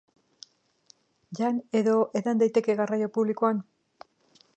Jan 1.39 1.59
edo 1.81 1.93
edan 2.21 2.41
daiteke 2.43 2.77
garraio 2.81 3.11
publikoan? 3.19 3.61